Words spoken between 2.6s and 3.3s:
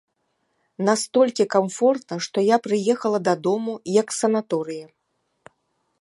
прыехала